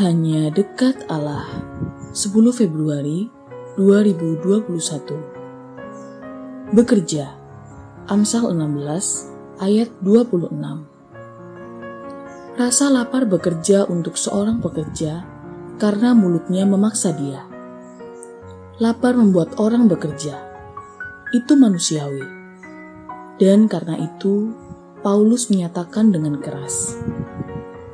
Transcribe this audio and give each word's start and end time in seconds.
Hanya 0.00 0.48
dekat 0.48 1.04
Allah 1.12 1.44
10 2.16 2.32
Februari 2.56 3.28
2021 3.76 6.72
Bekerja 6.72 7.36
Amsal 8.08 8.48
16 8.48 9.60
ayat 9.60 9.92
26 10.00 10.56
Rasa 12.56 12.86
lapar 12.88 13.28
bekerja 13.28 13.84
untuk 13.92 14.16
seorang 14.16 14.64
pekerja 14.64 15.28
karena 15.76 16.16
mulutnya 16.16 16.64
memaksa 16.64 17.12
dia. 17.12 17.44
Lapar 18.80 19.20
membuat 19.20 19.60
orang 19.60 19.84
bekerja. 19.84 20.32
Itu 21.36 21.60
manusiawi. 21.60 22.24
Dan 23.36 23.68
karena 23.68 24.00
itu, 24.00 24.48
Paulus 25.04 25.52
menyatakan 25.52 26.08
dengan 26.08 26.40
keras, 26.40 26.96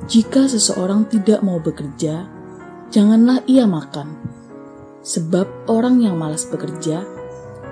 jika 0.06 0.46
seseorang 0.46 1.10
tidak 1.10 1.42
mau 1.42 1.58
bekerja, 1.58 2.30
janganlah 2.94 3.42
ia 3.50 3.66
makan. 3.66 4.14
Sebab 5.02 5.66
orang 5.66 5.98
yang 5.98 6.14
malas 6.14 6.46
bekerja 6.46 7.02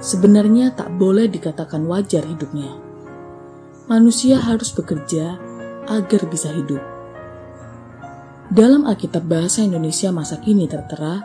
sebenarnya 0.02 0.74
tak 0.74 0.90
boleh 0.98 1.30
dikatakan 1.30 1.86
wajar 1.86 2.26
hidupnya. 2.26 2.74
Manusia 3.86 4.42
harus 4.42 4.74
bekerja 4.74 5.38
agar 5.86 6.22
bisa 6.26 6.50
hidup. 6.50 6.82
Dalam 8.50 8.86
Alkitab 8.86 9.30
Bahasa 9.30 9.62
Indonesia 9.62 10.10
masa 10.10 10.42
kini 10.42 10.66
tertera, 10.66 11.22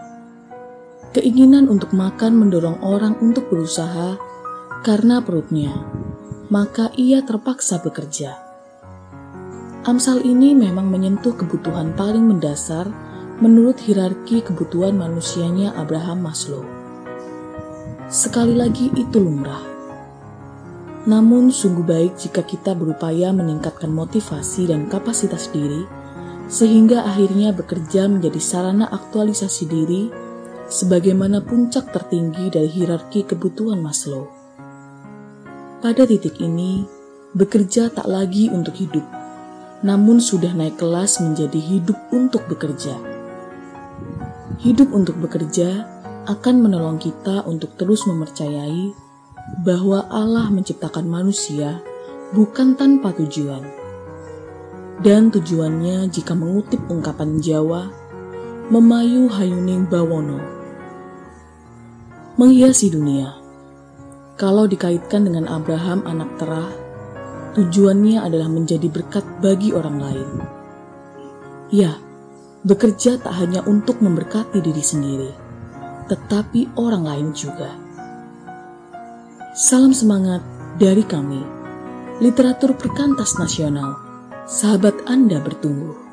keinginan 1.13 1.70
untuk 1.73 1.90
makan 1.90 2.38
mendorong 2.38 2.85
orang 2.85 3.18
untuk 3.18 3.49
berusaha 3.49 4.18
karena 4.85 5.26
perutnya, 5.26 5.73
maka 6.54 6.94
ia 6.98 7.26
terpaksa 7.26 7.82
bekerja. 7.82 8.48
Amsal 9.89 10.21
ini 10.21 10.53
memang 10.53 10.85
menyentuh 10.85 11.34
kebutuhan 11.34 11.98
paling 11.98 12.21
mendasar 12.29 12.85
menurut 13.41 13.82
hierarki 13.82 14.46
kebutuhan 14.46 14.93
manusianya 14.93 15.73
Abraham 15.73 16.29
Maslow. 16.29 16.62
Sekali 18.05 18.54
lagi 18.54 18.93
itu 18.93 19.18
lumrah. 19.18 19.65
Namun 21.09 21.49
sungguh 21.49 21.81
baik 21.81 22.21
jika 22.21 22.46
kita 22.46 22.77
berupaya 22.77 23.34
meningkatkan 23.34 23.90
motivasi 23.90 24.70
dan 24.70 24.85
kapasitas 24.85 25.49
diri 25.49 25.81
sehingga 26.46 27.09
akhirnya 27.09 27.49
bekerja 27.49 28.05
menjadi 28.05 28.37
sarana 28.37 28.93
aktualisasi 28.93 29.65
diri 29.65 30.13
sebagaimana 30.70 31.41
puncak 31.41 31.90
tertinggi 31.90 32.53
dari 32.53 32.70
hierarki 32.70 33.26
kebutuhan 33.26 33.81
Maslow. 33.81 34.29
Pada 35.81 36.05
titik 36.05 36.37
ini, 36.37 36.85
bekerja 37.34 37.90
tak 37.90 38.05
lagi 38.05 38.53
untuk 38.53 38.77
hidup, 38.77 39.18
namun 39.80 40.20
sudah 40.20 40.52
naik 40.52 40.76
kelas 40.76 41.24
menjadi 41.24 41.60
hidup 41.60 41.96
untuk 42.12 42.44
bekerja. 42.52 42.99
Hidup 44.60 44.91
untuk 44.91 45.16
bekerja 45.24 45.88
akan 46.27 46.55
menolong 46.60 46.99
kita 46.99 47.48
untuk 47.48 47.80
terus 47.80 48.04
mempercayai 48.04 48.91
bahwa 49.63 50.04
Allah 50.12 50.52
menciptakan 50.52 51.08
manusia 51.08 51.80
bukan 52.36 52.76
tanpa 52.76 53.16
tujuan. 53.16 53.63
Dan 54.99 55.32
tujuannya 55.32 56.12
jika 56.12 56.36
mengutip 56.36 56.84
ungkapan 56.91 57.40
Jawa, 57.40 57.88
memayu 58.68 59.32
hayuning 59.32 59.88
bawono. 59.88 60.43
Menghiasi 62.36 62.91
dunia. 62.91 63.40
Kalau 64.36 64.68
dikaitkan 64.68 65.24
dengan 65.24 65.47
Abraham 65.47 66.03
anak 66.03 66.36
terah, 66.36 66.68
Tujuannya 67.59 68.24
adalah 68.24 68.47
menjadi 68.47 68.88
berkat 68.88 69.44
bagi 69.44 69.75
orang 69.75 70.00
lain. 70.00 70.29
Ya, 71.75 72.00
bekerja 72.63 73.19
tak 73.19 73.35
hanya 73.35 73.68
untuk 73.68 74.00
memberkati 74.00 74.63
diri 74.63 74.79
sendiri, 74.79 75.28
tetapi 76.07 76.72
orang 76.80 77.03
lain 77.03 77.28
juga. 77.36 77.75
Salam 79.59 79.92
semangat 79.92 80.40
dari 80.80 81.03
kami, 81.03 81.44
literatur 82.24 82.80
perkantas 82.80 83.36
nasional. 83.36 84.00
Sahabat 84.47 84.96
Anda 85.03 85.44
bertumbuh. 85.44 86.09